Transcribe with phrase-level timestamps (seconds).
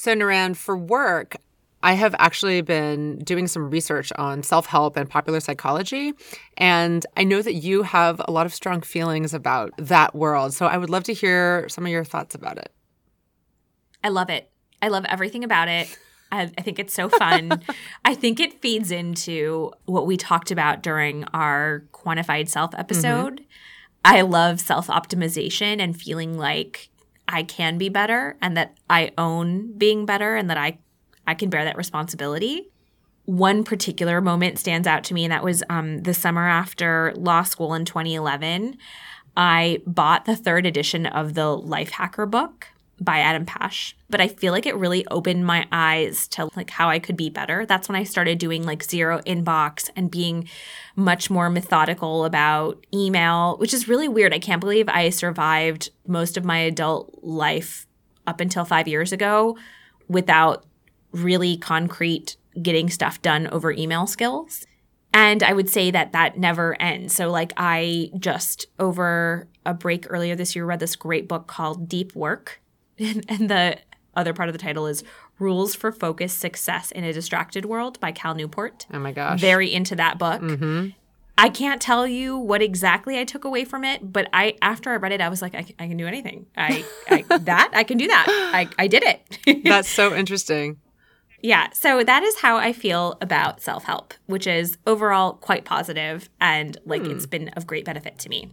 [0.00, 1.36] So, Naran, for work,
[1.82, 6.14] I have actually been doing some research on self help and popular psychology.
[6.56, 10.54] And I know that you have a lot of strong feelings about that world.
[10.54, 12.72] So I would love to hear some of your thoughts about it.
[14.02, 14.50] I love it.
[14.80, 15.94] I love everything about it.
[16.32, 17.60] I, I think it's so fun.
[18.06, 23.34] I think it feeds into what we talked about during our quantified self episode.
[23.34, 23.44] Mm-hmm.
[24.06, 26.88] I love self optimization and feeling like
[27.30, 30.78] I can be better and that I own being better and that I
[31.26, 32.70] I can bear that responsibility.
[33.24, 37.44] One particular moment stands out to me, and that was um, the summer after law
[37.44, 38.76] school in 2011.
[39.36, 42.66] I bought the third edition of the Lifehacker book
[43.00, 46.90] by Adam Pash, but I feel like it really opened my eyes to like how
[46.90, 47.64] I could be better.
[47.64, 50.48] That's when I started doing like zero inbox and being
[50.96, 54.34] much more methodical about email, which is really weird.
[54.34, 57.86] I can't believe I survived most of my adult life
[58.26, 59.56] up until 5 years ago
[60.06, 60.66] without
[61.12, 64.66] really concrete getting stuff done over email skills.
[65.12, 67.14] And I would say that that never ends.
[67.16, 71.88] So, like, I just over a break earlier this year read this great book called
[71.88, 72.59] Deep Work.
[73.28, 73.78] And, the
[74.14, 75.02] other part of the title is
[75.38, 78.86] Rules for Focused Success in a Distracted World by Cal Newport.
[78.92, 79.40] Oh my gosh.
[79.40, 80.42] Very into that book.
[80.42, 80.88] Mm-hmm.
[81.38, 84.96] I can't tell you what exactly I took away from it, but I after I
[84.96, 86.44] read it, I was like, I, I can do anything.
[86.56, 88.26] I, I that I can do that.
[88.28, 89.62] I, I did it.
[89.64, 90.76] That's so interesting.
[91.42, 96.28] Yeah, so that is how I feel about self help, which is overall quite positive
[96.40, 97.12] and like hmm.
[97.12, 98.50] it's been of great benefit to me.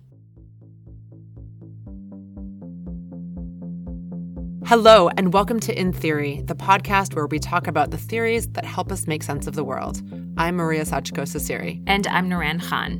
[4.68, 8.66] Hello, and welcome to In Theory, the podcast where we talk about the theories that
[8.66, 10.02] help us make sense of the world.
[10.36, 11.82] I'm Maria Sachiko Cecire.
[11.88, 13.00] And I'm Naran Khan.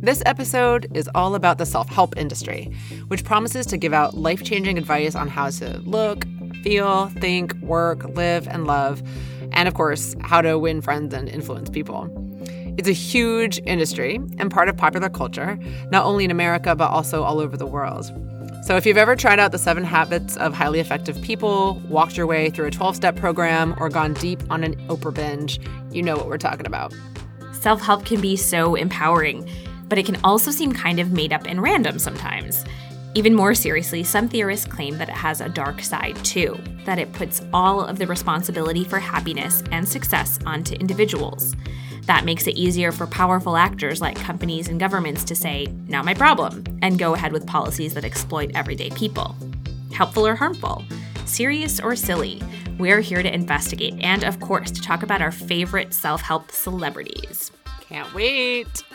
[0.00, 2.72] This episode is all about the self help industry,
[3.08, 6.24] which promises to give out life changing advice on how to look,
[6.62, 9.02] feel, think, work, live, and love,
[9.52, 12.08] and of course, how to win friends and influence people.
[12.78, 15.58] It's a huge industry and part of popular culture,
[15.90, 18.10] not only in America, but also all over the world.
[18.66, 22.26] So, if you've ever tried out the seven habits of highly effective people, walked your
[22.26, 25.60] way through a 12 step program, or gone deep on an Oprah binge,
[25.92, 26.92] you know what we're talking about.
[27.52, 29.48] Self help can be so empowering,
[29.88, 32.64] but it can also seem kind of made up and random sometimes.
[33.14, 37.12] Even more seriously, some theorists claim that it has a dark side too, that it
[37.12, 41.54] puts all of the responsibility for happiness and success onto individuals.
[42.06, 46.14] That makes it easier for powerful actors like companies and governments to say, not my
[46.14, 49.34] problem, and go ahead with policies that exploit everyday people.
[49.92, 50.84] Helpful or harmful?
[51.24, 52.40] Serious or silly?
[52.78, 57.50] We're here to investigate and, of course, to talk about our favorite self help celebrities.
[57.80, 58.85] Can't wait!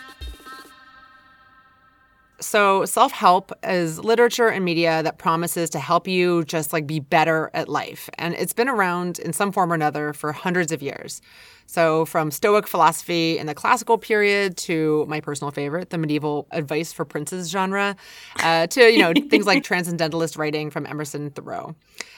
[2.41, 7.00] So, self help is literature and media that promises to help you just like be
[7.00, 8.09] better at life.
[8.18, 11.22] And it's been around in some form or another for hundreds of years.
[11.68, 16.91] So, from Stoic philosophy in the classical period to my personal favorite, the medieval advice
[16.91, 17.96] for princes genre,
[18.41, 21.75] uh, to you know things like transcendentalist writing from Emerson Thoreau.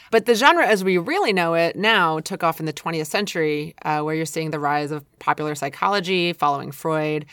[0.10, 3.74] But the genre, as we really know it now, took off in the 20th century,
[3.84, 7.26] uh, where you're seeing the rise of popular psychology following Freud.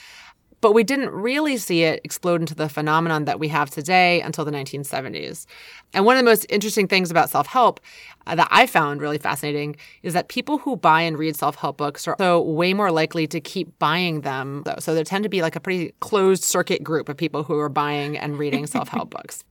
[0.61, 4.45] But we didn't really see it explode into the phenomenon that we have today until
[4.45, 5.47] the 1970s.
[5.95, 7.81] And one of the most interesting things about self help
[8.27, 11.79] uh, that I found really fascinating is that people who buy and read self help
[11.79, 14.65] books are so way more likely to keep buying them.
[14.79, 17.69] So there tend to be like a pretty closed circuit group of people who are
[17.69, 19.45] buying and reading self help books.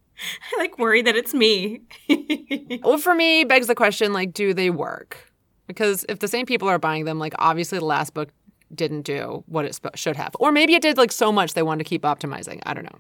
[0.53, 1.81] I like worry that it's me.
[2.83, 5.31] well, for me, begs the question like, do they work?
[5.67, 8.29] Because if the same people are buying them, like obviously the last book
[8.73, 10.35] didn't do what it sp- should have.
[10.39, 12.61] Or maybe it did like so much they wanted to keep optimizing.
[12.65, 12.99] I don't know.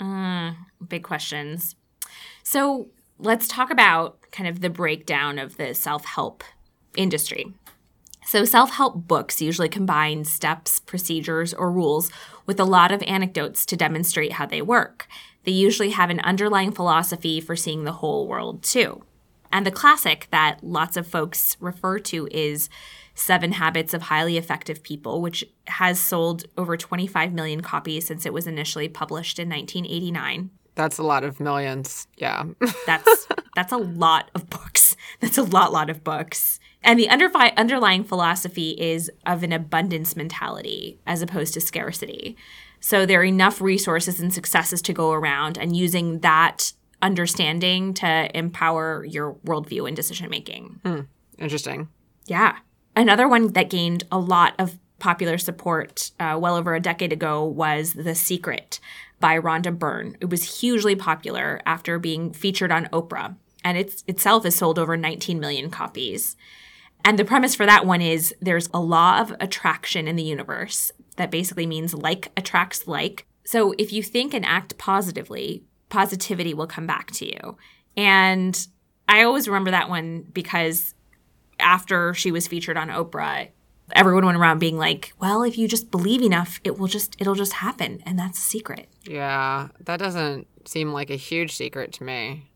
[0.00, 0.56] Mm,
[0.88, 1.76] big questions.
[2.42, 2.88] So
[3.18, 6.42] let's talk about kind of the breakdown of the self help
[6.96, 7.52] industry.
[8.26, 12.10] So, self help books usually combine steps, procedures, or rules
[12.46, 15.08] with a lot of anecdotes to demonstrate how they work.
[15.44, 19.02] They usually have an underlying philosophy for seeing the whole world, too.
[19.52, 22.68] And the classic that lots of folks refer to is
[23.20, 28.32] Seven Habits of Highly Effective People, which has sold over 25 million copies since it
[28.32, 30.50] was initially published in 1989.
[30.74, 32.06] That's a lot of millions.
[32.16, 32.44] Yeah.
[32.86, 34.96] that's that's a lot of books.
[35.20, 36.58] That's a lot lot of books.
[36.82, 42.38] And the underfi- underlying philosophy is of an abundance mentality as opposed to scarcity.
[42.80, 46.72] So there are enough resources and successes to go around and using that
[47.02, 50.80] understanding to empower your worldview and decision making.
[50.84, 51.06] Mm,
[51.38, 51.88] interesting.
[52.26, 52.56] Yeah.
[52.96, 57.44] Another one that gained a lot of popular support uh, well over a decade ago
[57.44, 58.80] was The Secret
[59.18, 60.16] by Rhonda Byrne.
[60.20, 63.36] It was hugely popular after being featured on Oprah.
[63.62, 66.36] and it's itself is sold over 19 million copies.
[67.04, 70.90] And the premise for that one is there's a law of attraction in the universe
[71.16, 73.26] that basically means like attracts like.
[73.44, 77.56] So if you think and act positively, positivity will come back to you.
[77.96, 78.66] And
[79.08, 80.94] I always remember that one because
[81.60, 83.48] after she was featured on Oprah,
[83.92, 87.34] everyone went around being like, "Well, if you just believe enough, it will just it'll
[87.34, 88.88] just happen." And that's a secret.
[89.04, 92.50] Yeah, that doesn't seem like a huge secret to me.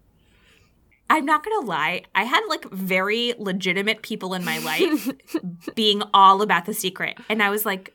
[1.11, 5.11] I'm not gonna lie, I had like very legitimate people in my life
[5.75, 7.19] being all about the secret.
[7.29, 7.95] And I was like,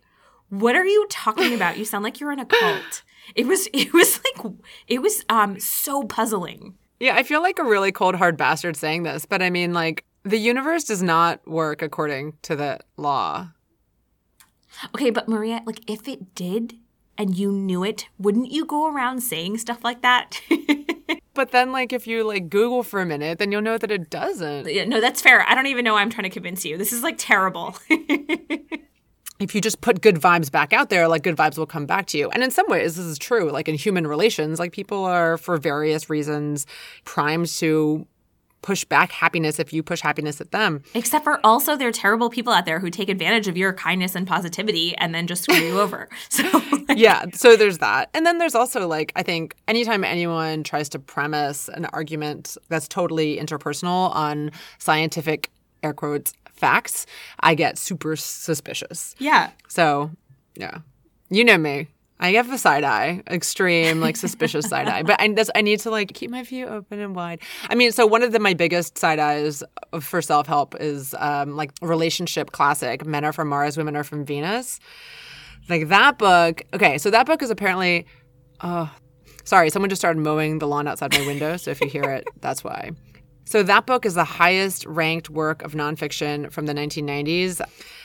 [0.50, 1.78] what are you talking about?
[1.78, 3.04] You sound like you're in a cult.
[3.36, 4.54] It was it was like
[4.88, 6.76] it was um so puzzling.
[7.00, 10.06] Yeah, I feel like a really cold hard bastard saying this, but I mean like
[10.24, 13.50] the universe does not work according to the law.
[14.94, 16.76] Okay, but Maria, like if it did
[17.18, 20.40] and you knew it, wouldn't you go around saying stuff like that?
[21.40, 24.10] But then, like, if you like Google for a minute, then you'll know that it
[24.10, 24.70] doesn't.
[24.70, 25.48] Yeah, no, that's fair.
[25.48, 26.78] I don't even know why I'm trying to convince you.
[26.78, 27.78] This is like terrible.
[27.90, 32.08] if you just put good vibes back out there, like good vibes will come back
[32.08, 32.30] to you.
[32.32, 33.52] And in some ways, this is true.
[33.52, 36.66] Like in human relations, like people are for various reasons
[37.06, 38.06] primed to
[38.62, 40.84] push back happiness if you push happiness at them.
[40.94, 44.16] Except for also there are terrible people out there who take advantage of your kindness
[44.16, 46.10] and positivity and then just screw you over.
[46.30, 46.62] So
[46.96, 48.10] yeah, so there's that.
[48.14, 52.88] And then there's also like I think anytime anyone tries to premise an argument that's
[52.88, 55.50] totally interpersonal on scientific
[55.84, 57.06] air quotes facts,
[57.40, 59.16] I get super suspicious.
[59.18, 59.52] Yeah.
[59.68, 60.12] So,
[60.56, 60.80] yeah.
[61.30, 61.88] You know me.
[62.22, 65.04] I have a side eye, extreme, like suspicious side eye.
[65.04, 67.42] But I, I need to like keep my view open and wide.
[67.70, 69.64] I mean, so one of the, my biggest side eyes
[70.02, 74.26] for self help is um, like relationship classic Men Are From Mars, Women Are From
[74.26, 74.80] Venus.
[75.70, 76.64] Like that book.
[76.74, 78.06] Okay, so that book is apparently.
[78.62, 78.92] Oh,
[79.46, 81.56] sorry, someone just started mowing the lawn outside my window.
[81.56, 82.92] So if you hear it, that's why.
[83.50, 87.60] So that book is the highest ranked work of nonfiction from the 1990s.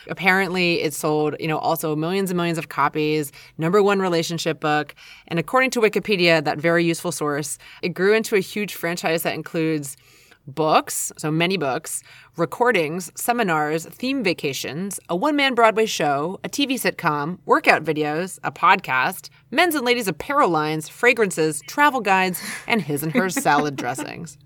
[0.08, 4.94] Apparently, it sold, you know, also millions and millions of copies, number one relationship book.
[5.28, 9.34] And according to Wikipedia, that very useful source, it grew into a huge franchise that
[9.34, 9.98] includes
[10.46, 12.02] books, so many books,
[12.38, 18.50] recordings, seminars, theme vacations, a one man Broadway show, a TV sitcom, workout videos, a
[18.50, 24.38] podcast, men's and ladies' apparel lines, fragrances, travel guides, and his and her salad dressings.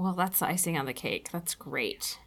[0.00, 1.30] Well, that's icing on the cake.
[1.30, 2.18] That's great.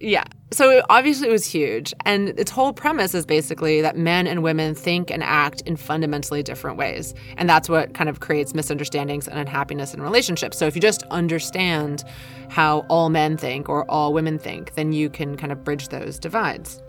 [0.00, 0.24] Yeah.
[0.50, 1.92] So obviously it was huge.
[2.06, 6.42] And its whole premise is basically that men and women think and act in fundamentally
[6.42, 7.14] different ways.
[7.36, 10.56] And that's what kind of creates misunderstandings and unhappiness in relationships.
[10.56, 12.04] So if you just understand
[12.48, 16.18] how all men think or all women think, then you can kind of bridge those
[16.18, 16.80] divides.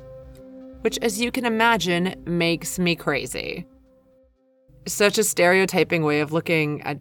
[0.82, 3.66] Which, as you can imagine, makes me crazy.
[4.88, 7.00] Such a stereotyping way of looking at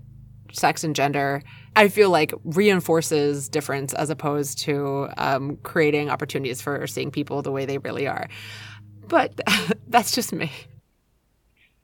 [0.53, 1.43] sex and gender
[1.79, 7.53] I feel like reinforces difference as opposed to um, creating opportunities for seeing people the
[7.53, 8.29] way they really are.
[9.06, 9.41] But
[9.87, 10.50] that's just me.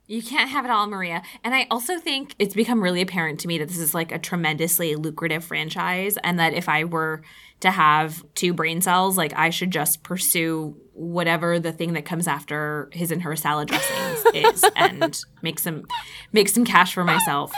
[0.09, 1.23] You can't have it all, Maria.
[1.45, 4.19] And I also think it's become really apparent to me that this is like a
[4.19, 7.23] tremendously lucrative franchise and that if I were
[7.61, 12.27] to have two brain cells, like I should just pursue whatever the thing that comes
[12.29, 15.85] after his and her salad dressings is and make some
[16.33, 17.53] make some cash for myself.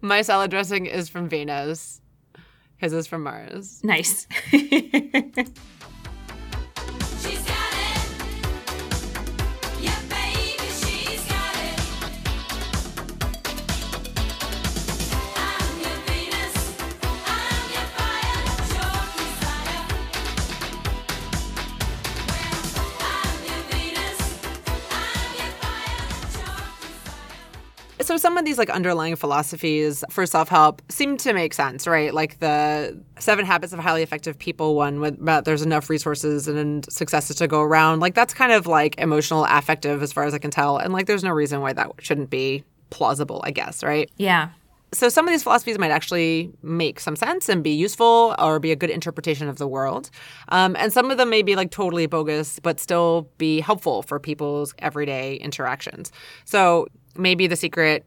[0.00, 2.00] My salad dressing is from Venus.
[2.76, 3.80] His is from Mars.
[3.84, 4.26] Nice.
[28.10, 32.12] so some of these like underlying philosophies for self-help seem to make sense right?
[32.12, 36.84] Like the seven habits of highly effective people one with about there's enough resources and
[36.92, 40.38] successes to go around like that's kind of like emotional affective as far as i
[40.38, 40.76] can tell.
[40.76, 44.10] And like there's no reason why that shouldn't be plausible i guess right?
[44.16, 44.48] Yeah.
[44.92, 48.72] So some of these philosophies might actually make some sense and be useful or be
[48.72, 50.10] a good interpretation of the world.
[50.48, 54.18] Um, and some of them may be like totally bogus but still be helpful for
[54.18, 56.10] people's everyday interactions.
[56.44, 56.88] So
[57.20, 58.04] maybe the secret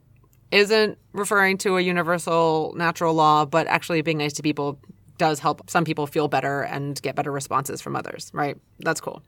[0.51, 4.79] isn't referring to a universal natural law, but actually being nice to people
[5.17, 8.57] does help some people feel better and get better responses from others, right?
[8.79, 9.23] That's cool.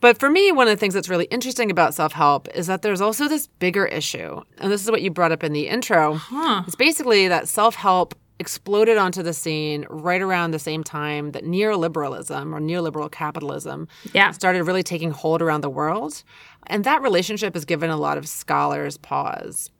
[0.00, 2.82] But for me, one of the things that's really interesting about self help is that
[2.82, 4.40] there's also this bigger issue.
[4.58, 6.14] And this is what you brought up in the intro.
[6.14, 6.62] Huh.
[6.66, 11.44] It's basically that self help exploded onto the scene right around the same time that
[11.44, 14.32] neoliberalism or neoliberal capitalism yeah.
[14.32, 16.22] started really taking hold around the world.
[16.66, 19.70] And that relationship has given a lot of scholars pause.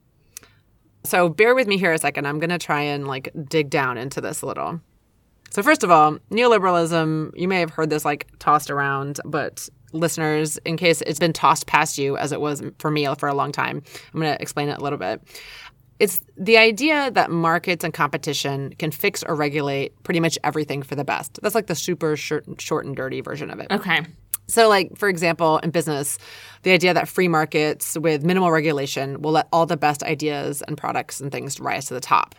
[1.04, 2.26] So bear with me here a second.
[2.26, 4.80] I'm going to try and like dig down into this a little.
[5.50, 10.56] So first of all, neoliberalism, you may have heard this like tossed around, but listeners,
[10.64, 13.52] in case it's been tossed past you as it was for me for a long
[13.52, 13.82] time,
[14.14, 15.20] I'm going to explain it a little bit.
[15.98, 20.96] It's the idea that markets and competition can fix or regulate pretty much everything for
[20.96, 21.38] the best.
[21.42, 23.68] That's like the super short, short and dirty version of it.
[23.70, 24.04] Okay.
[24.46, 26.18] So, like, for example, in business,
[26.62, 30.76] the idea that free markets with minimal regulation will let all the best ideas and
[30.76, 32.34] products and things rise to the top.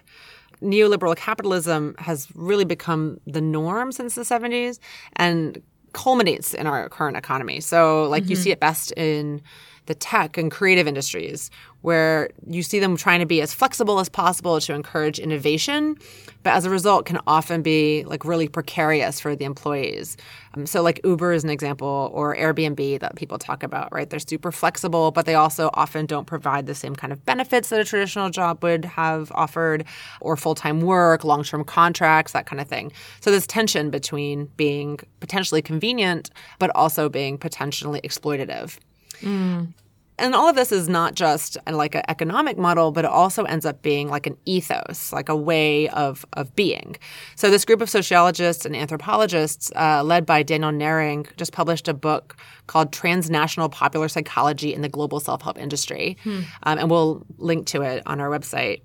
[0.62, 4.80] Neoliberal capitalism has really become the norm since the 70s
[5.16, 5.62] and
[5.94, 7.60] culminates in our current economy.
[7.60, 8.32] So, like, mm-hmm.
[8.32, 9.42] you see it best in
[9.86, 11.52] the tech and creative industries,
[11.82, 15.96] where you see them trying to be as flexible as possible to encourage innovation,
[16.42, 20.18] but as a result can often be like really precarious for the employees.
[20.56, 24.10] Um, so like Uber is an example or Airbnb that people talk about, right?
[24.10, 27.80] They're super flexible, but they also often don't provide the same kind of benefits that
[27.80, 29.86] a traditional job would have offered
[30.22, 32.92] or full-time work, long-term contracts, that kind of thing.
[33.22, 38.80] So this tension between being potentially convenient but also being potentially exploitative.
[39.22, 39.74] Mm.
[40.18, 43.66] And all of this is not just like an economic model, but it also ends
[43.66, 46.96] up being like an ethos, like a way of, of being.
[47.36, 51.94] So, this group of sociologists and anthropologists, uh, led by Daniel Nehring, just published a
[51.94, 56.18] book called Transnational Popular Psychology in the Global Self Help Industry.
[56.24, 56.42] Hmm.
[56.64, 58.84] Um, and we'll link to it on our website.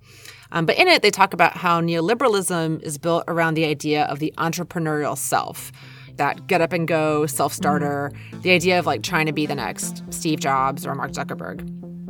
[0.52, 4.18] Um, but in it, they talk about how neoliberalism is built around the idea of
[4.18, 5.70] the entrepreneurial self
[6.20, 8.42] that get up and go self starter, mm.
[8.42, 11.60] the idea of like trying to be the next Steve Jobs or Mark Zuckerberg.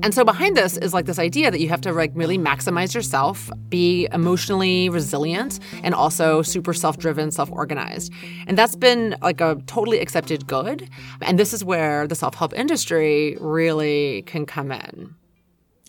[0.03, 2.95] And so behind this is like this idea that you have to like really maximize
[2.95, 8.13] yourself, be emotionally resilient, and also super self-driven, self-organized.
[8.47, 10.89] And that's been like a totally accepted good.
[11.21, 15.15] And this is where the self-help industry really can come in.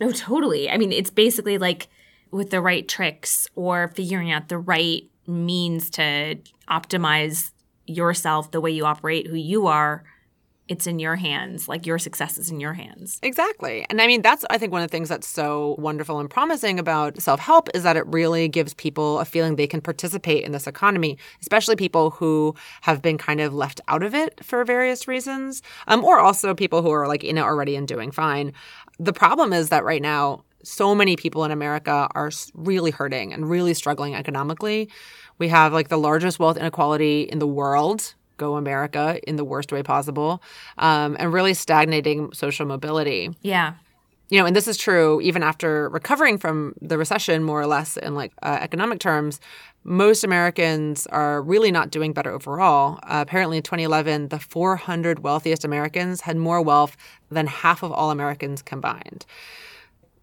[0.02, 0.70] Oh, totally.
[0.70, 1.88] I mean, it's basically like
[2.32, 6.38] with the right tricks or figuring out the right means to
[6.70, 7.52] optimize
[7.88, 10.04] yourself, the way you operate, who you are,
[10.72, 11.68] it's in your hands.
[11.68, 13.20] Like your success is in your hands.
[13.24, 13.86] Exactly.
[13.90, 16.80] And I mean, that's, I think, one of the things that's so wonderful and promising
[16.80, 20.54] about self help is that it really gives people a feeling they can participate in
[20.54, 25.10] this economy, especially people who have been kind of left out of it for various
[25.10, 28.54] reasons, um, or also people who are like in it already and doing fine.
[28.98, 33.50] The problem is that right now, so many people in America are really hurting and
[33.50, 34.90] really struggling economically.
[35.42, 38.14] We have like the largest wealth inequality in the world.
[38.38, 40.42] Go America in the worst way possible,
[40.78, 43.32] um, and really stagnating social mobility.
[43.42, 43.74] Yeah
[44.32, 47.98] you know, and this is true even after recovering from the recession, more or less
[47.98, 49.42] in like uh, economic terms.
[49.84, 52.98] Most Americans are really not doing better overall.
[53.04, 56.96] Uh, apparently, in 2011, the 400 wealthiest Americans had more wealth
[57.30, 59.26] than half of all Americans combined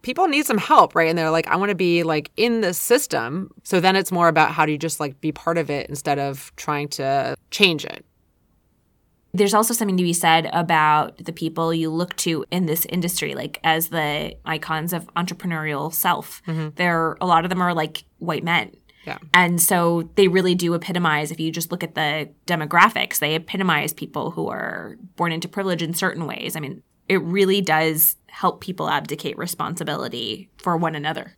[0.01, 1.09] people need some help, right?
[1.09, 3.51] And they're like, I want to be like in this system.
[3.63, 6.19] So then it's more about how do you just like be part of it instead
[6.19, 8.05] of trying to change it.
[9.31, 13.35] There's also something to be said about the people you look to in this industry,
[13.35, 16.41] like as the icons of entrepreneurial self.
[16.47, 16.69] Mm-hmm.
[16.75, 18.71] There, a lot of them are like white men.
[19.05, 19.19] Yeah.
[19.33, 23.93] And so they really do epitomize, if you just look at the demographics, they epitomize
[23.93, 26.55] people who are born into privilege in certain ways.
[26.55, 31.35] I mean, it really does help people abdicate responsibility for one another.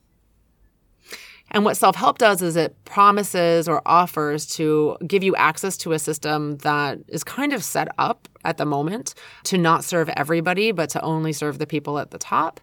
[1.51, 5.91] And what self help does is it promises or offers to give you access to
[5.91, 10.71] a system that is kind of set up at the moment to not serve everybody,
[10.71, 12.61] but to only serve the people at the top.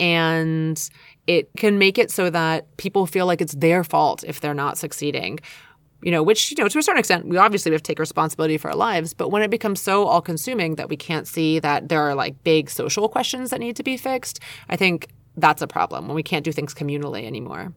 [0.00, 0.88] And
[1.26, 4.78] it can make it so that people feel like it's their fault if they're not
[4.78, 5.38] succeeding
[6.02, 8.58] you know, which, you know, to a certain extent, we obviously have to take responsibility
[8.58, 9.14] for our lives.
[9.14, 12.42] But when it becomes so all consuming that we can't see that there are like
[12.44, 16.22] big social questions that need to be fixed, I think that's a problem when we
[16.22, 17.72] can't do things communally anymore.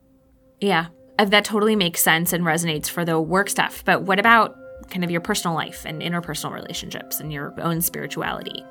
[0.60, 0.88] Yeah,
[1.20, 3.84] uh, that totally makes sense and resonates for the work stuff.
[3.86, 4.56] But what about
[4.90, 8.66] kind of your personal life and interpersonal relationships and your own spirituality?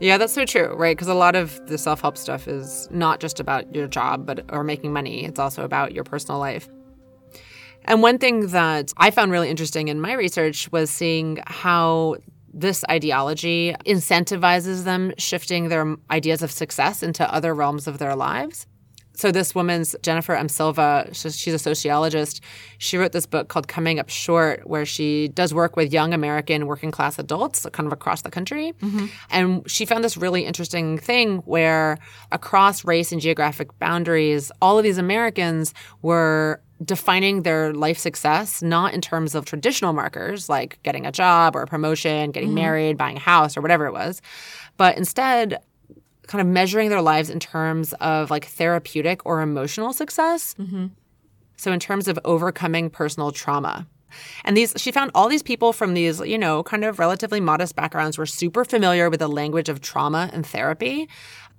[0.00, 0.96] Yeah, that's so true, right?
[0.96, 4.44] Because a lot of the self help stuff is not just about your job, but
[4.50, 5.24] or making money.
[5.24, 6.68] It's also about your personal life.
[7.88, 12.16] And one thing that I found really interesting in my research was seeing how
[12.52, 18.66] this ideology incentivizes them shifting their ideas of success into other realms of their lives.
[19.14, 20.48] So this woman's Jennifer M.
[20.48, 22.40] Silva, she's a sociologist.
[22.76, 26.66] She wrote this book called Coming Up Short, where she does work with young American
[26.66, 28.74] working class adults kind of across the country.
[28.80, 29.06] Mm-hmm.
[29.30, 31.98] And she found this really interesting thing where
[32.30, 38.94] across race and geographic boundaries, all of these Americans were defining their life success not
[38.94, 42.56] in terms of traditional markers like getting a job or a promotion, getting mm-hmm.
[42.56, 44.22] married, buying a house, or whatever it was,
[44.76, 45.58] but instead
[46.28, 50.54] kind of measuring their lives in terms of like therapeutic or emotional success.
[51.56, 53.86] So, in terms of overcoming personal trauma.
[54.44, 57.76] And these, she found all these people from these, you know, kind of relatively modest
[57.76, 61.08] backgrounds were super familiar with the language of trauma and therapy.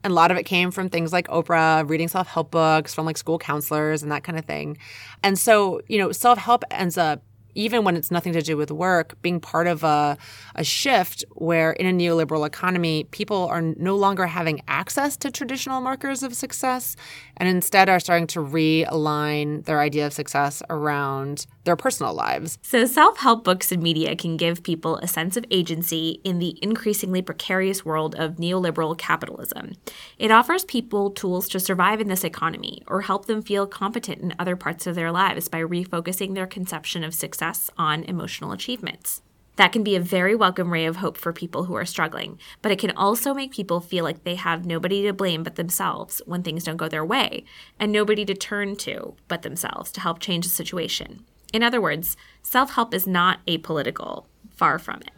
[0.03, 3.05] And a lot of it came from things like Oprah, reading self help books from
[3.05, 4.77] like school counselors and that kind of thing.
[5.23, 7.21] And so, you know, self help ends up
[7.55, 10.17] even when it's nothing to do with work, being part of a,
[10.55, 15.81] a shift where in a neoliberal economy, people are no longer having access to traditional
[15.81, 16.95] markers of success
[17.37, 22.57] and instead are starting to realign their idea of success around their personal lives.
[22.61, 26.57] So, self help books and media can give people a sense of agency in the
[26.61, 29.73] increasingly precarious world of neoliberal capitalism.
[30.17, 34.33] It offers people tools to survive in this economy or help them feel competent in
[34.39, 37.38] other parts of their lives by refocusing their conception of success
[37.77, 39.21] on emotional achievements.
[39.55, 42.71] That can be a very welcome ray of hope for people who are struggling, but
[42.71, 46.43] it can also make people feel like they have nobody to blame but themselves when
[46.43, 47.43] things don't go their way,
[47.77, 51.25] and nobody to turn to but themselves to help change the situation.
[51.51, 55.11] In other words, self help is not apolitical, far from it.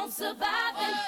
[0.00, 0.98] Keep on surviving.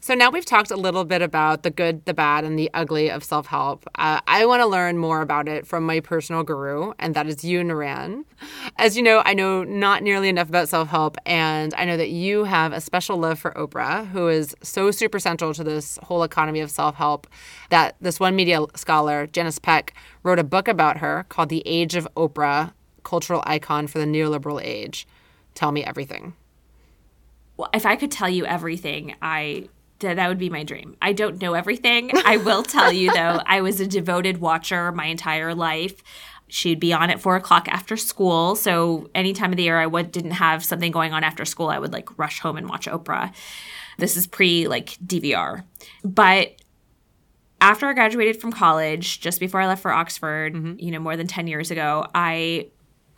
[0.00, 3.10] So now we've talked a little bit about the good, the bad, and the ugly
[3.10, 3.86] of self help.
[3.94, 7.42] Uh, I want to learn more about it from my personal guru, and that is
[7.42, 8.26] you, Naran.
[8.76, 12.10] As you know, I know not nearly enough about self help, and I know that
[12.10, 16.22] you have a special love for Oprah, who is so super central to this whole
[16.22, 17.26] economy of self help
[17.70, 21.94] that this one media scholar, Janice Peck, wrote a book about her called The Age
[21.94, 22.74] of Oprah
[23.04, 25.06] Cultural Icon for the Neoliberal Age.
[25.54, 26.34] Tell me everything.
[27.56, 29.68] Well, if I could tell you everything, I
[30.00, 30.96] that that would be my dream.
[31.00, 32.10] I don't know everything.
[32.24, 35.94] I will tell you though, I was a devoted watcher my entire life.
[36.48, 38.54] She'd be on at four o'clock after school.
[38.54, 41.68] So any time of the year I would, didn't have something going on after school,
[41.68, 43.32] I would like rush home and watch Oprah.
[43.98, 45.64] This is pre like DVR.
[46.04, 46.56] But
[47.60, 50.74] after I graduated from college, just before I left for Oxford, mm-hmm.
[50.78, 52.68] you know, more than 10 years ago, I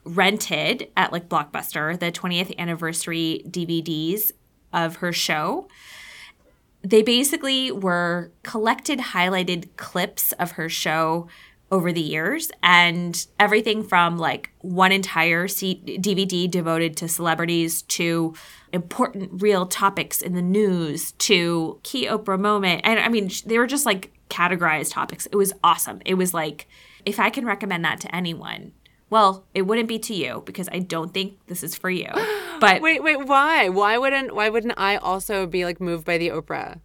[0.07, 4.33] rented at like Blockbuster the 20th anniversary DVDs
[4.73, 5.69] of her show.
[6.83, 11.29] They basically were collected, highlighted clips of her show
[11.73, 18.35] over the years, and everything from like one entire C- DVD devoted to celebrities to
[18.73, 22.83] important real topics in the news to key Oprah moment.
[22.85, 25.27] And I mean, they were just like categorized topics.
[25.27, 26.01] It was awesome.
[26.05, 26.69] It was like,
[27.05, 28.73] if I can recommend that to anyone,
[29.09, 32.09] well, it wouldn't be to you because I don't think this is for you.
[32.59, 33.69] But Wait, wait, why?
[33.69, 36.81] Why wouldn't why wouldn't I also be like moved by the Oprah?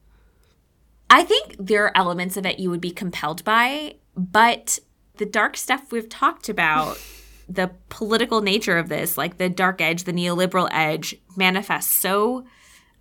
[1.10, 4.80] I think there are elements of it you would be compelled by, but
[5.16, 7.00] the dark stuff we've talked about,
[7.48, 12.46] the political nature of this, like the dark edge, the neoliberal edge, manifests so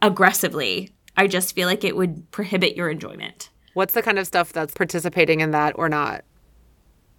[0.00, 0.90] aggressively.
[1.16, 3.50] I just feel like it would prohibit your enjoyment.
[3.74, 6.24] What's the kind of stuff that's participating in that or not?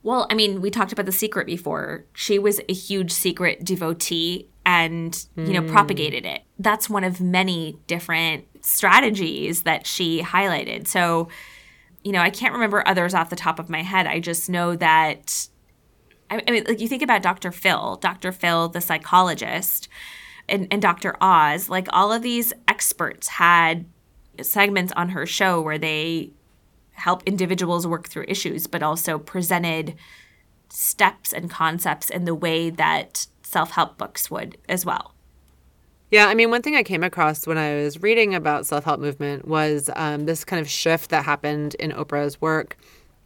[0.03, 2.05] Well, I mean, we talked about the secret before.
[2.13, 6.41] She was a huge secret devotee and, you know, propagated it.
[6.57, 10.87] That's one of many different strategies that she highlighted.
[10.87, 11.29] So,
[12.03, 14.07] you know, I can't remember others off the top of my head.
[14.07, 15.47] I just know that
[16.31, 17.51] I I mean, like you think about Dr.
[17.51, 18.31] Phil, Dr.
[18.31, 19.87] Phil, the psychologist,
[20.49, 21.15] and, and Dr.
[21.21, 23.85] Oz, like all of these experts had
[24.41, 26.31] segments on her show where they
[26.93, 29.95] help individuals work through issues, but also presented
[30.69, 35.13] steps and concepts in the way that self help books would as well.
[36.09, 38.99] Yeah, I mean, one thing I came across when I was reading about self help
[38.99, 42.77] movement was um, this kind of shift that happened in Oprah's work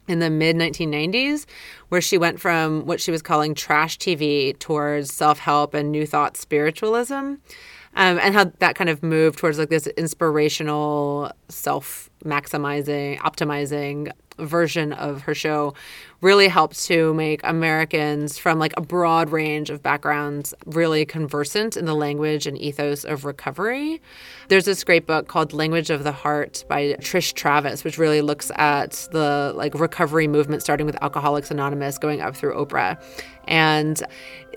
[0.08, 1.46] in the mid 1990s,
[1.88, 6.06] where she went from what she was calling trash TV towards self help and new
[6.06, 7.34] thought spiritualism.
[7.96, 14.92] Um, and how that kind of moved towards like this inspirational, self maximizing, optimizing version
[14.92, 15.74] of her show
[16.20, 21.84] really helped to make Americans from like a broad range of backgrounds really conversant in
[21.84, 24.00] the language and ethos of recovery.
[24.48, 28.50] There's this great book called Language of the Heart by Trysh Travis, which really looks
[28.56, 33.00] at the like recovery movement starting with Alcoholics Anonymous going up through Oprah.
[33.46, 34.02] And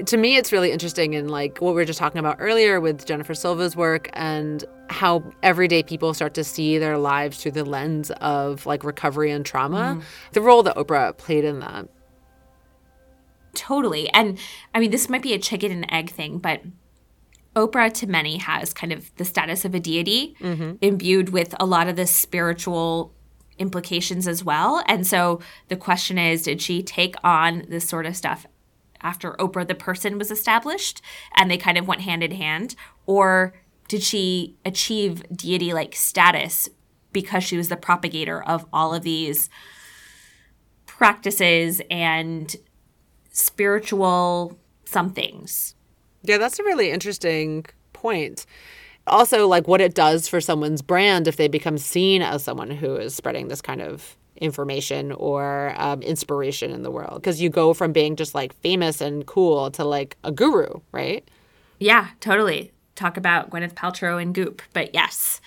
[0.06, 3.06] to me, it's really interesting in like what we were just talking about earlier with
[3.06, 8.12] Jennifer Silva's work and how everyday people start to see their lives through the lens
[8.22, 9.96] of like recovery and trauma.
[9.98, 10.08] Mm-hmm.
[10.34, 11.88] The role that Oprah played in that.
[13.54, 14.10] Totally.
[14.10, 14.38] And
[14.74, 16.62] I mean, this might be a chicken and egg thing, but
[17.56, 20.74] Oprah to many has kind of the status of a deity mm-hmm.
[20.82, 23.14] imbued with a lot of this spiritual
[23.58, 24.84] implications as well.
[24.88, 28.46] And so the question is did she take on this sort of stuff
[29.02, 31.02] after Oprah the person was established
[31.36, 32.76] and they kind of went hand in hand?
[33.06, 33.54] Or
[33.90, 36.70] did she achieve deity like status
[37.12, 39.50] because she was the propagator of all of these
[40.86, 42.56] practices and
[43.32, 45.76] spiritual somethings?
[46.22, 48.46] Yeah, that's a really interesting point.
[49.08, 52.96] Also, like what it does for someone's brand if they become seen as someone who
[52.96, 57.16] is spreading this kind of information or um, inspiration in the world.
[57.16, 61.28] Because you go from being just like famous and cool to like a guru, right?
[61.80, 62.72] Yeah, totally.
[63.00, 65.40] Talk about Gwyneth Paltrow and Goop, but yes.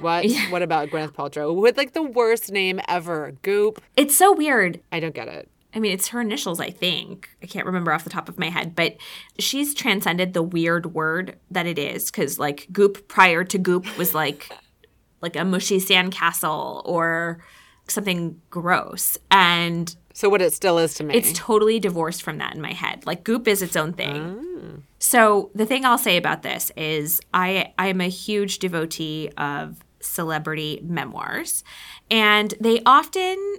[0.00, 0.26] What?
[0.50, 3.32] What about Gwyneth Paltrow with like the worst name ever?
[3.40, 3.80] Goop.
[3.96, 4.80] It's so weird.
[4.92, 5.48] I don't get it.
[5.74, 7.30] I mean, it's her initials, I think.
[7.42, 8.98] I can't remember off the top of my head, but
[9.38, 14.14] she's transcended the weird word that it is because, like, goop prior to goop was
[14.14, 14.52] like
[15.22, 17.42] like a mushy sandcastle or
[17.88, 21.14] something gross, and So what it still is to me.
[21.14, 23.06] it's totally divorced from that in my head.
[23.06, 24.76] Like, goop is its own thing.
[24.76, 24.82] Ah.
[24.98, 30.80] So the thing I'll say about this is, I I'm a huge devotee of celebrity
[30.84, 31.64] memoirs,
[32.10, 33.56] and they often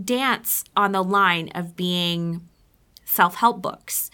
[0.00, 2.46] dance on the line of being
[3.04, 4.08] self-help books.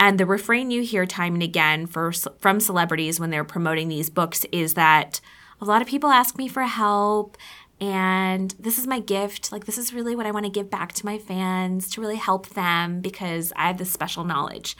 [0.00, 4.08] And the refrain you hear time and again for from celebrities when they're promoting these
[4.08, 5.20] books is that
[5.60, 7.36] a lot of people ask me for help
[7.80, 9.52] and this is my gift.
[9.52, 12.16] Like this is really what I want to give back to my fans to really
[12.16, 14.76] help them because I have this special knowledge.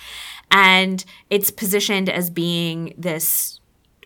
[0.51, 3.61] And it's positioned as being this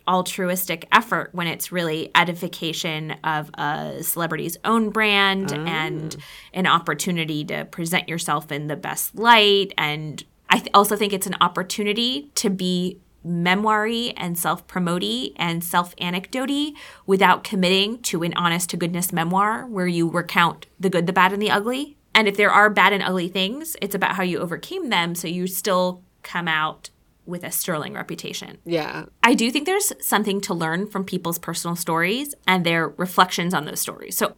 [0.09, 6.23] altruistic effort when it's really edification of a celebrity's own brand and oh.
[6.55, 11.29] an opportunity to present yourself in the best light and i th- also think it's
[11.29, 16.75] an opportunity to be memoiry and self-promoty and self-anecdoty
[17.07, 21.33] without committing to an honest to goodness memoir where you recount the good the bad
[21.33, 24.39] and the ugly and if there are bad and ugly things it's about how you
[24.39, 26.91] overcame them so you still come out
[27.25, 29.05] with a sterling reputation yeah.
[29.23, 33.65] I do think there's something to learn from people's personal stories and their reflections on
[33.65, 34.17] those stories.
[34.17, 34.35] So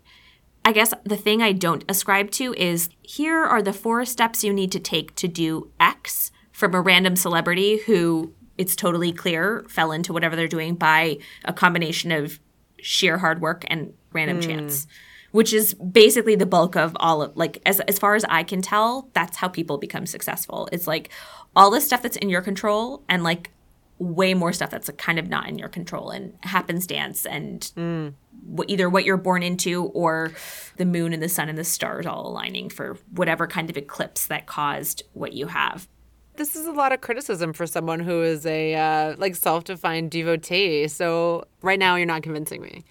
[0.64, 4.52] I guess the thing I don't ascribe to is here are the four steps you
[4.52, 9.92] need to take to do X from a random celebrity who it's totally clear fell
[9.92, 12.38] into whatever they're doing by a combination of
[12.78, 14.42] sheer hard work and random hmm.
[14.42, 14.86] chance.
[15.32, 18.62] Which is basically the bulk of all of like as as far as I can
[18.62, 20.68] tell, that's how people become successful.
[20.70, 21.10] It's like
[21.56, 23.50] all the stuff that's in your control and like
[23.98, 28.08] way more stuff that's kind of not in your control and happenstance and hmm.
[28.44, 30.32] what, either what you're born into or
[30.76, 34.26] the moon and the sun and the stars all aligning for whatever kind of eclipse
[34.26, 35.88] that caused what you have.
[36.36, 40.88] This is a lot of criticism for someone who is a uh, like self-defined devotee.
[40.88, 42.84] So right now you're not convincing me.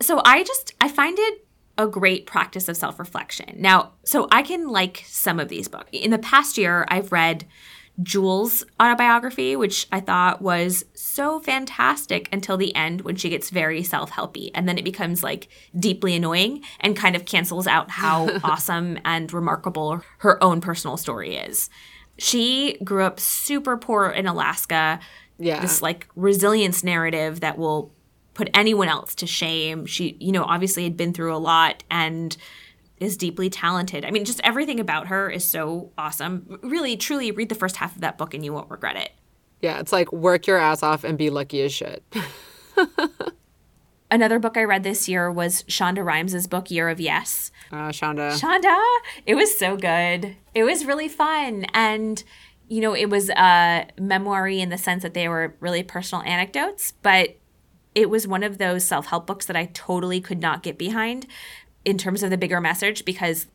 [0.00, 1.44] So I just I find it
[1.76, 3.54] a great practice of self-reflection.
[3.56, 5.90] Now, so I can like some of these books.
[5.92, 7.46] In the past year, I've read
[8.02, 13.82] Jewel's autobiography, which I thought was so fantastic until the end when she gets very
[13.82, 14.50] self helpy.
[14.54, 15.48] And then it becomes like
[15.78, 21.36] deeply annoying and kind of cancels out how awesome and remarkable her own personal story
[21.36, 21.70] is.
[22.18, 25.00] She grew up super poor in Alaska.
[25.38, 25.60] Yeah.
[25.60, 27.92] This like resilience narrative that will
[28.34, 29.86] put anyone else to shame.
[29.86, 32.36] She, you know, obviously had been through a lot and
[32.98, 34.04] is deeply talented.
[34.04, 36.58] I mean, just everything about her is so awesome.
[36.62, 39.10] Really, truly read the first half of that book and you won't regret it.
[39.60, 42.02] Yeah, it's like work your ass off and be lucky as shit.
[44.10, 47.50] Another book I read this year was Shonda Rhimes' book Year of Yes.
[47.70, 48.32] Uh, Shonda.
[48.38, 48.82] Shonda,
[49.26, 50.36] it was so good.
[50.54, 52.22] It was really fun and
[52.68, 56.92] you know, it was a memoiry in the sense that they were really personal anecdotes,
[57.02, 57.38] but
[57.94, 61.26] it was one of those self-help books that I totally could not get behind
[61.84, 63.46] in terms of the bigger message because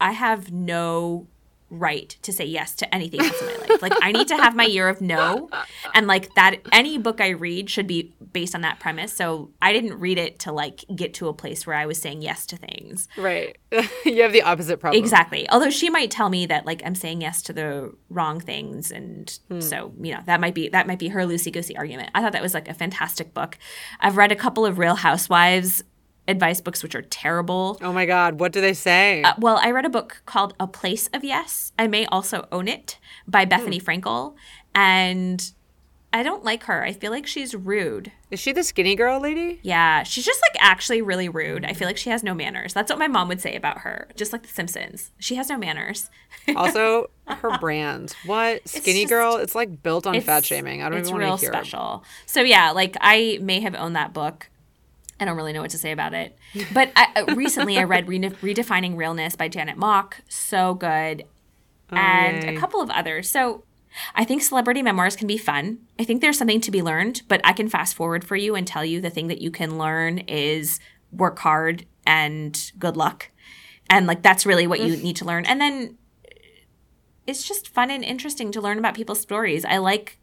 [0.00, 1.26] I have no
[1.70, 3.82] right to say yes to anything else in my life.
[3.82, 5.50] Like I need to have my year of no
[5.94, 9.12] and like that any book I read should be based on that premise.
[9.12, 12.22] So I didn't read it to like get to a place where I was saying
[12.22, 13.08] yes to things.
[13.16, 13.56] Right.
[14.04, 15.02] you have the opposite problem.
[15.02, 15.48] Exactly.
[15.50, 19.38] Although she might tell me that like I'm saying yes to the wrong things and
[19.48, 19.60] hmm.
[19.60, 22.10] so, you know, that might be that might be her loosey goosey argument.
[22.14, 23.58] I thought that was like a fantastic book.
[24.00, 25.82] I've read a couple of Real Housewives
[26.28, 27.78] advice books which are terrible.
[27.82, 28.38] Oh my God.
[28.38, 29.22] What do they say?
[29.22, 31.72] Uh, well, I read a book called A Place of Yes.
[31.78, 34.34] I may also own it by Bethenny Frankel.
[34.74, 35.50] And
[36.12, 36.82] I don't like her.
[36.84, 38.12] I feel like she's rude.
[38.30, 39.60] Is she the skinny girl lady?
[39.62, 41.64] Yeah, she's just like actually really rude.
[41.64, 42.72] I feel like she has no manners.
[42.72, 44.08] That's what my mom would say about her.
[44.16, 45.10] Just like The Simpsons.
[45.18, 46.10] She has no manners.
[46.56, 48.14] Also, her brand.
[48.24, 48.66] What?
[48.66, 49.36] Skinny just- girl?
[49.36, 50.82] It's like built on fat shaming.
[50.82, 51.52] I don't it's even want to hear it.
[51.52, 52.04] special.
[52.24, 54.48] So yeah, like I may have owned that book.
[55.20, 56.36] I don't really know what to say about it.
[56.72, 60.20] But I, recently I read Re- Redefining Realness by Janet Mock.
[60.28, 61.24] So good.
[61.90, 62.54] Oh, and yay.
[62.54, 63.28] a couple of others.
[63.28, 63.64] So
[64.14, 65.78] I think celebrity memoirs can be fun.
[65.98, 68.66] I think there's something to be learned, but I can fast forward for you and
[68.66, 70.78] tell you the thing that you can learn is
[71.10, 73.30] work hard and good luck.
[73.90, 75.46] And like that's really what you need to learn.
[75.46, 75.96] And then
[77.26, 79.64] it's just fun and interesting to learn about people's stories.
[79.64, 80.18] I like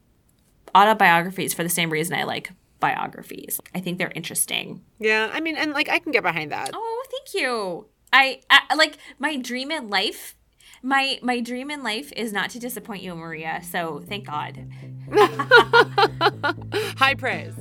[0.73, 3.59] autobiographies for the same reason I like biographies.
[3.73, 4.81] I think they're interesting.
[4.99, 6.71] Yeah, I mean, and like I can get behind that.
[6.73, 7.88] Oh, thank you.
[8.13, 10.35] I, I like my dream in life.
[10.81, 13.61] My my dream in life is not to disappoint you, Maria.
[13.63, 14.67] So thank God.
[16.97, 17.53] High praise.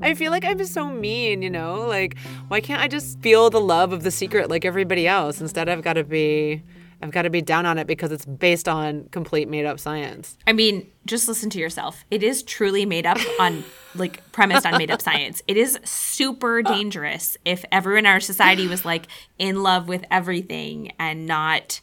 [0.00, 1.86] I feel like I'm so mean, you know?
[1.86, 2.16] Like,
[2.48, 5.40] why can't I just feel the love of the secret like everybody else?
[5.40, 6.62] Instead, I've got to be
[7.00, 10.36] I've got to be down on it because it's based on complete made up science.
[10.46, 12.04] I mean, just listen to yourself.
[12.10, 13.62] It is truly made up on
[13.94, 15.40] like premised on made up science.
[15.46, 19.06] It is super dangerous if everyone in our society was like
[19.38, 21.80] in love with everything and not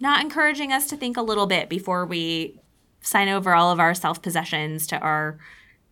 [0.00, 2.60] not encouraging us to think a little bit before we
[3.00, 5.38] sign over all of our self possessions to our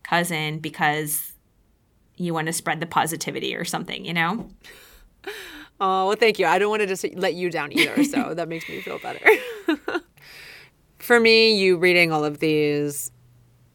[0.03, 1.33] cousin because
[2.17, 4.49] you want to spread the positivity or something, you know?
[5.79, 6.45] Oh, well, thank you.
[6.45, 9.25] I don't want to just let you down either, so that makes me feel better.
[10.99, 13.11] For me, you reading all of these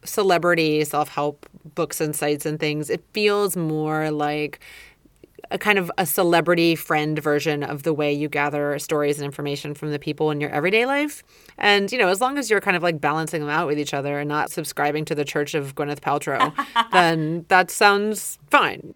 [0.03, 4.59] celebrity self help books and sites and things, it feels more like
[5.51, 9.73] a kind of a celebrity friend version of the way you gather stories and information
[9.73, 11.23] from the people in your everyday life.
[11.57, 13.93] And, you know, as long as you're kind of like balancing them out with each
[13.93, 16.53] other and not subscribing to the Church of Gwyneth Paltrow,
[16.91, 18.95] then that sounds fine.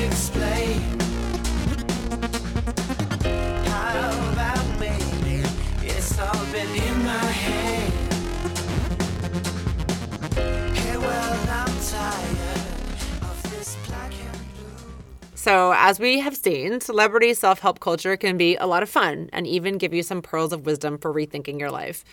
[15.41, 19.27] So, as we have seen, celebrity self help culture can be a lot of fun
[19.33, 22.05] and even give you some pearls of wisdom for rethinking your life.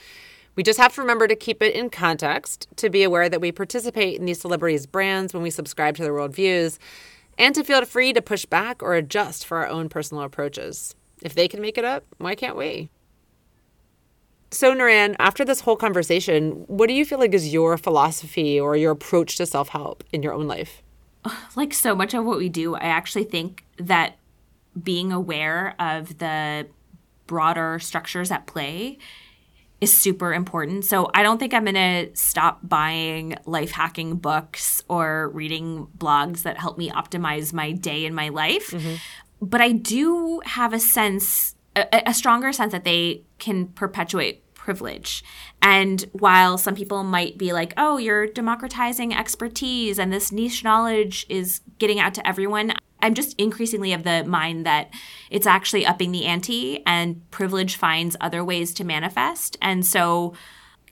[0.56, 3.52] We just have to remember to keep it in context, to be aware that we
[3.52, 6.78] participate in these celebrities' brands when we subscribe to their worldviews,
[7.36, 10.94] and to feel free to push back or adjust for our own personal approaches.
[11.20, 12.88] If they can make it up, why can't we?
[14.50, 18.74] So, Naran, after this whole conversation, what do you feel like is your philosophy or
[18.74, 20.82] your approach to self help in your own life?
[21.56, 24.16] like so much of what we do, I actually think that
[24.80, 26.66] being aware of the
[27.26, 28.98] broader structures at play
[29.80, 30.84] is super important.
[30.84, 36.42] So I don't think I'm going to stop buying life hacking books or reading blogs
[36.42, 38.70] that help me optimize my day and my life.
[38.70, 38.94] Mm-hmm.
[39.40, 45.24] But I do have a sense, a, a stronger sense that they can perpetuate privilege.
[45.62, 51.24] And while some people might be like, oh, you're democratizing expertise and this niche knowledge
[51.30, 54.90] is getting out to everyone, I'm just increasingly of the mind that
[55.30, 59.56] it's actually upping the ante and privilege finds other ways to manifest.
[59.62, 60.34] And so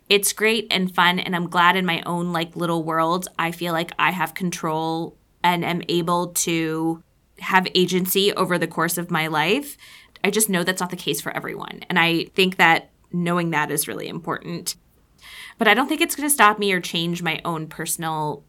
[0.08, 1.18] it's great and fun.
[1.18, 5.18] And I'm glad in my own like little world, I feel like I have control
[5.44, 7.02] and am able to
[7.40, 9.76] have agency over the course of my life.
[10.24, 11.82] I just know that's not the case for everyone.
[11.90, 14.76] And I think that knowing that is really important.
[15.58, 18.44] But I don't think it's going to stop me or change my own personal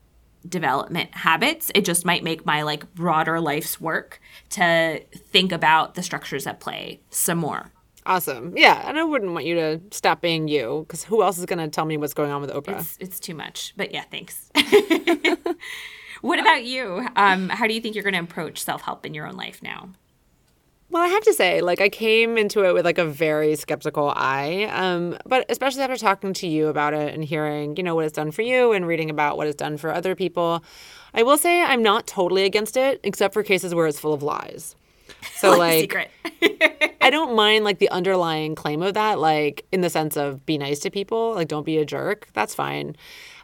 [0.48, 1.72] development habits.
[1.74, 4.20] It just might make my like broader life's work
[4.52, 7.72] to think about the structures at play some more.
[8.06, 8.54] Awesome.
[8.56, 8.88] Yeah.
[8.88, 11.68] And I wouldn't want you to stop being you because who else is going to
[11.68, 12.80] tell me what's going on with Oprah?
[12.80, 13.74] It's it's too much.
[13.76, 14.50] But yeah, thanks.
[16.22, 17.06] what about you?
[17.18, 19.62] Um, how do you think you're going to approach self help in your own life
[19.62, 19.90] now?
[20.98, 24.12] Well, I have to say, like, I came into it with like a very skeptical
[24.16, 24.64] eye.
[24.74, 28.16] Um, but especially after talking to you about it and hearing, you know, what it's
[28.16, 30.64] done for you and reading about what it's done for other people,
[31.14, 34.24] I will say I'm not totally against it, except for cases where it's full of
[34.24, 34.76] lies.
[35.36, 36.10] So, like, secret.
[37.00, 40.58] I don't mind like the underlying claim of that, like in the sense of be
[40.58, 42.28] nice to people, like don't be a jerk.
[42.34, 42.96] That's fine.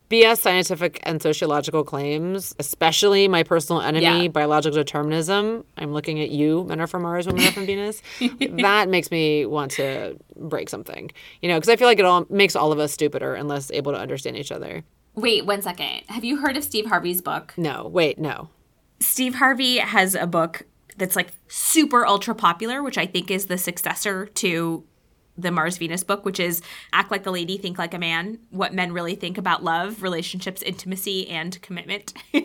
[0.09, 4.27] BS scientific and sociological claims, especially my personal enemy, Yeah.
[4.27, 5.63] biological determinism.
[5.77, 8.01] I'm looking at you, men are from Mars, women are from Venus.
[8.39, 11.09] that makes me want to break something,
[11.41, 13.71] you know, because I feel like it all makes all of us stupider and less
[13.71, 14.83] able to understand each other.
[15.15, 16.01] Wait one second.
[16.07, 17.53] Have you heard of Steve Harvey's book?
[17.57, 18.49] No, wait, no.
[18.99, 20.63] Steve Harvey has a book
[20.97, 24.83] that's like super ultra popular, which I think is the successor to
[25.37, 28.73] the Mars Venus book, which is Act Like a Lady, Think Like a Man What
[28.73, 32.13] Men Really Think About Love, Relationships, Intimacy, and Commitment.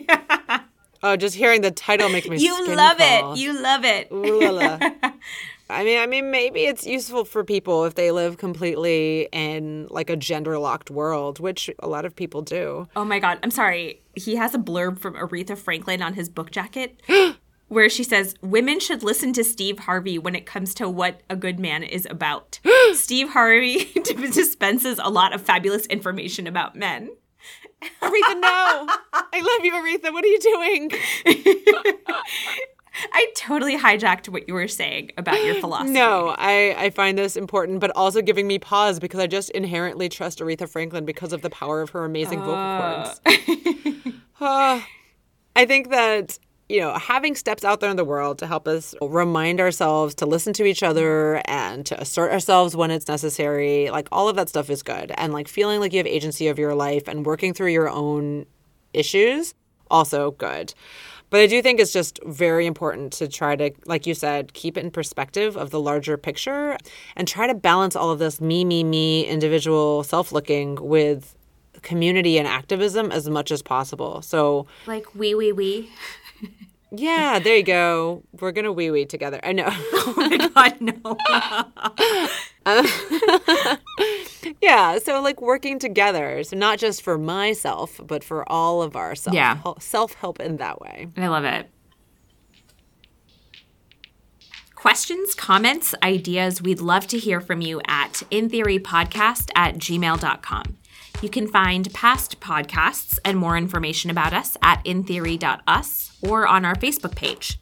[1.01, 3.33] Oh, just hearing the title makes me you love crawl.
[3.33, 3.39] it.
[3.39, 4.11] You love it.
[4.11, 4.79] Ooh la la.
[5.71, 10.09] I mean, I mean, maybe it's useful for people if they live completely in like
[10.09, 12.87] a gender locked world, which a lot of people do.
[12.95, 13.39] Oh my God.
[13.43, 14.01] I'm sorry.
[14.15, 16.99] He has a blurb from Aretha Franklin on his book jacket
[17.69, 21.35] where she says, Women should listen to Steve Harvey when it comes to what a
[21.35, 22.59] good man is about.
[22.93, 27.09] Steve Harvey dispenses a lot of fabulous information about men.
[28.01, 28.87] Aretha, no!
[29.13, 30.11] I love you, Aretha.
[30.11, 30.91] What are you doing?
[33.13, 35.91] I totally hijacked what you were saying about your philosophy.
[35.91, 40.09] No, I, I find this important, but also giving me pause because I just inherently
[40.09, 43.21] trust Aretha Franklin because of the power of her amazing vocal cords.
[44.41, 44.81] Uh,
[45.55, 48.93] I think that, you know, having steps out there in the world to help us
[49.01, 54.07] remind ourselves to listen to each other and to assert ourselves when it's necessary, like
[54.11, 55.11] all of that stuff is good.
[55.17, 58.45] And like feeling like you have agency of your life and working through your own
[58.93, 59.55] issues,
[59.89, 60.75] also good.
[61.31, 64.77] But I do think it's just very important to try to, like you said, keep
[64.77, 66.77] it in perspective of the larger picture
[67.15, 71.35] and try to balance all of this me, me, me, individual self looking with
[71.81, 74.21] community and activism as much as possible.
[74.21, 75.89] So, Like, we, we, wee.
[76.91, 78.23] Yeah, there you go.
[78.39, 79.39] We're going to wee wee together.
[79.43, 79.69] I know.
[80.11, 81.17] Oh my God, no.
[84.61, 84.97] yeah.
[84.99, 86.43] So, like working together.
[86.43, 89.59] So, not just for myself, but for all of our self Yeah.
[89.79, 91.07] self help in that way.
[91.17, 91.69] I love it.
[94.75, 100.77] Questions, comments, ideas, we'd love to hear from you at intheorypodcast at gmail.com.
[101.21, 106.75] You can find past podcasts and more information about us at intheory.us or on our
[106.75, 107.59] Facebook page.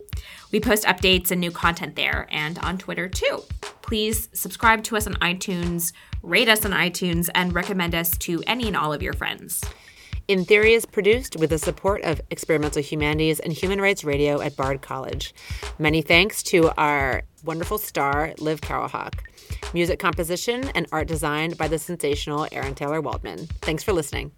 [0.52, 3.43] We post updates and new content there and on Twitter too.
[3.82, 5.91] Please subscribe to us on iTunes,
[6.22, 9.63] rate us on iTunes, and recommend us to any and all of your friends.
[10.28, 14.58] In Theory is produced with the support of Experimental Humanities and Human Rights Radio at
[14.58, 15.34] Bard College.
[15.80, 19.20] Many thanks to our wonderful star, Liv Carrollhawk.
[19.74, 23.48] Music composition and art designed by the sensational Aaron Taylor Waldman.
[23.62, 24.34] Thanks for listening.